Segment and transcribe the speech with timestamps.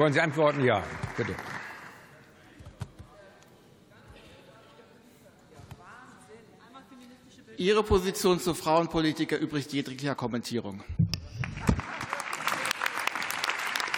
[0.00, 0.64] Wollen Sie antworten?
[0.64, 0.82] Ja,
[1.14, 1.34] bitte.
[7.58, 10.82] Ihre Position zur Frauenpolitik erübrigt jeglicher Kommentierung.